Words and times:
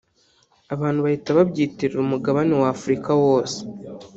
abantu 0.73 0.99
bahita 1.05 1.35
babyitirira 1.37 1.97
umugabane 2.01 2.53
wa 2.61 2.67
Afurika 2.75 3.09
wose 3.23 3.57